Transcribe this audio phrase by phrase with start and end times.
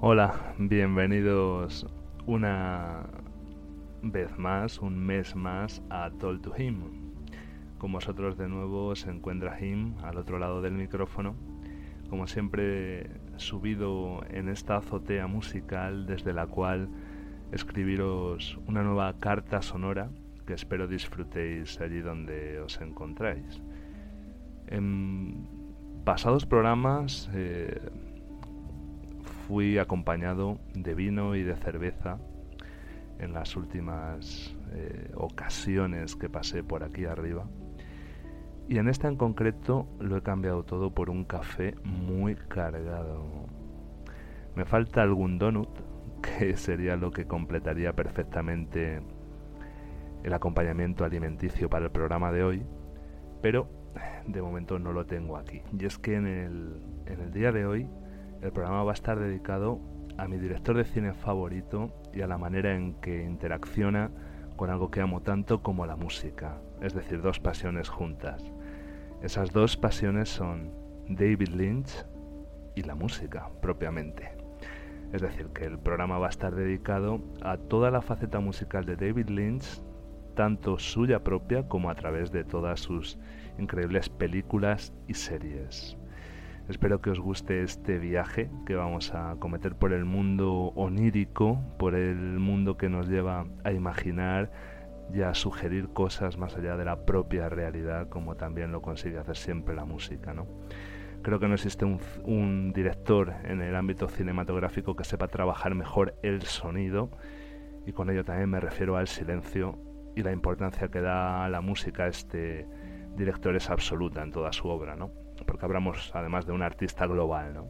[0.00, 1.84] Hola, bienvenidos
[2.24, 3.02] una
[4.00, 6.84] vez más, un mes más a Told to Him.
[7.78, 11.34] Con vosotros de nuevo se encuentra Him al otro lado del micrófono,
[12.08, 16.88] como siempre subido en esta azotea musical desde la cual
[17.50, 20.10] escribiros una nueva carta sonora
[20.46, 23.60] que espero disfrutéis allí donde os encontráis.
[24.68, 25.48] En
[26.04, 27.80] pasados programas eh,
[29.48, 32.18] fui acompañado de vino y de cerveza
[33.18, 37.46] en las últimas eh, ocasiones que pasé por aquí arriba.
[38.68, 43.24] Y en esta en concreto lo he cambiado todo por un café muy cargado.
[44.54, 45.70] Me falta algún donut,
[46.38, 49.00] que sería lo que completaría perfectamente
[50.22, 52.62] el acompañamiento alimenticio para el programa de hoy,
[53.40, 53.70] pero
[54.26, 55.62] de momento no lo tengo aquí.
[55.78, 57.88] Y es que en el, en el día de hoy
[58.42, 59.80] el programa va a estar dedicado
[60.16, 64.10] a mi director de cine favorito y a la manera en que interacciona
[64.56, 68.42] con algo que amo tanto como la música, es decir, dos pasiones juntas.
[69.22, 70.72] Esas dos pasiones son
[71.08, 72.04] David Lynch
[72.74, 74.36] y la música propiamente.
[75.12, 78.96] Es decir, que el programa va a estar dedicado a toda la faceta musical de
[78.96, 79.82] David Lynch,
[80.34, 83.18] tanto suya propia como a través de todas sus
[83.58, 85.97] increíbles películas y series.
[86.68, 91.94] Espero que os guste este viaje que vamos a cometer por el mundo onírico, por
[91.94, 94.52] el mundo que nos lleva a imaginar
[95.10, 99.38] y a sugerir cosas más allá de la propia realidad, como también lo consigue hacer
[99.38, 100.34] siempre la música.
[100.34, 100.46] ¿no?
[101.22, 106.18] Creo que no existe un, un director en el ámbito cinematográfico que sepa trabajar mejor
[106.22, 107.10] el sonido,
[107.86, 109.78] y con ello también me refiero al silencio
[110.14, 112.68] y la importancia que da la música a este
[113.16, 115.27] director es absoluta en toda su obra, ¿no?
[115.44, 117.68] Porque hablamos además de un artista global, ¿no?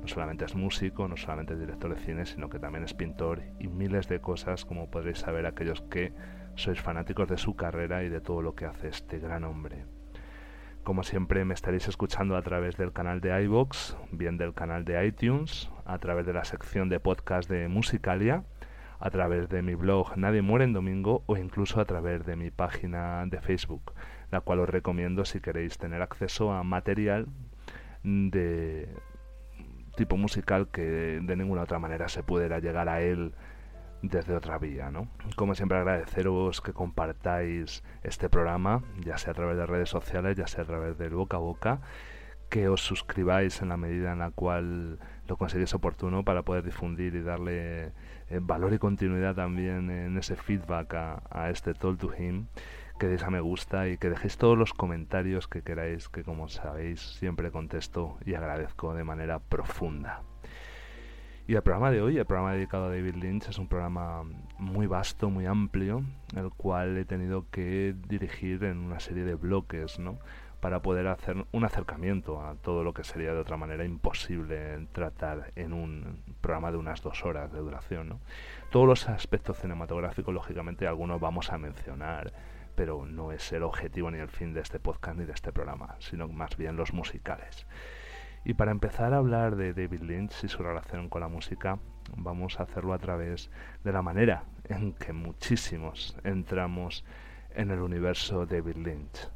[0.00, 3.42] No solamente es músico, no solamente es director de cine, sino que también es pintor
[3.58, 6.12] y miles de cosas, como podréis saber aquellos que
[6.54, 9.84] sois fanáticos de su carrera y de todo lo que hace este gran hombre.
[10.84, 15.06] Como siempre me estaréis escuchando a través del canal de iVox, bien del canal de
[15.06, 18.44] iTunes, a través de la sección de podcast de Musicalia,
[19.00, 22.50] a través de mi blog Nadie muere en domingo o incluso a través de mi
[22.50, 23.92] página de Facebook
[24.30, 27.26] la cual os recomiendo si queréis tener acceso a material
[28.02, 28.88] de
[29.96, 33.34] tipo musical que de ninguna otra manera se pudiera llegar a él
[34.02, 35.08] desde otra vía, ¿no?
[35.34, 40.46] Como siempre agradeceros que compartáis este programa, ya sea a través de redes sociales, ya
[40.46, 41.80] sea a través del boca a boca,
[42.48, 47.14] que os suscribáis en la medida en la cual lo consideréis oportuno para poder difundir
[47.14, 47.92] y darle
[48.30, 52.46] eh, valor y continuidad también en ese feedback a, a este Told to Him
[52.98, 56.48] que deis a me gusta y que dejéis todos los comentarios que queráis, que como
[56.48, 60.22] sabéis siempre contesto y agradezco de manera profunda.
[61.46, 64.22] Y el programa de hoy, el programa dedicado a David Lynch, es un programa
[64.58, 66.02] muy vasto, muy amplio,
[66.36, 70.18] el cual he tenido que dirigir en una serie de bloques, ¿no?
[70.60, 75.52] Para poder hacer un acercamiento a todo lo que sería de otra manera imposible tratar
[75.54, 78.20] en un programa de unas dos horas de duración, ¿no?
[78.70, 82.32] Todos los aspectos cinematográficos, lógicamente, algunos vamos a mencionar,
[82.74, 85.94] pero no es el objetivo ni el fin de este podcast ni de este programa,
[86.00, 87.66] sino más bien los musicales.
[88.44, 91.78] Y para empezar a hablar de David Lynch y su relación con la música,
[92.16, 93.50] vamos a hacerlo a través
[93.84, 97.04] de la manera en que muchísimos entramos
[97.50, 99.28] en el universo David Lynch,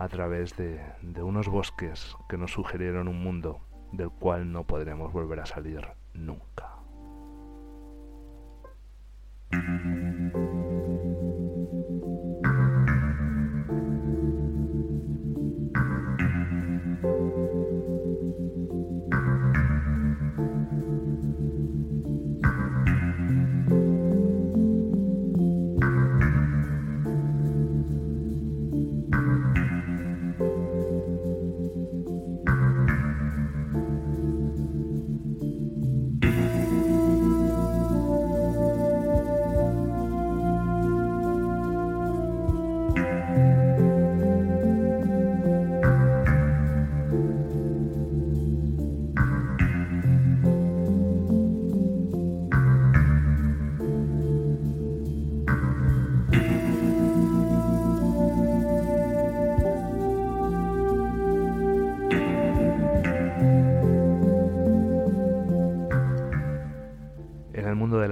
[0.00, 0.80] a través de,
[1.22, 3.60] unos bosques que nos sugirieron un mundo
[3.92, 6.79] del cual no podremos volver a salir nunca.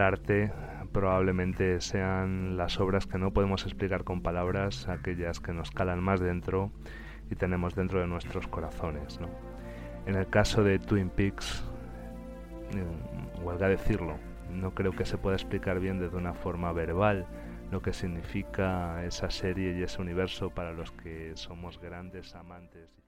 [0.00, 0.52] Arte
[0.92, 6.20] probablemente sean las obras que no podemos explicar con palabras, aquellas que nos calan más
[6.20, 6.70] dentro
[7.30, 9.18] y tenemos dentro de nuestros corazones.
[10.06, 11.64] En el caso de Twin Peaks,
[12.72, 14.16] mm, huelga decirlo.
[14.50, 17.26] No creo que se pueda explicar bien desde una forma verbal
[17.70, 23.07] lo que significa esa serie y ese universo para los que somos grandes amantes.